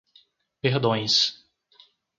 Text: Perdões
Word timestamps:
Perdões 0.63 1.37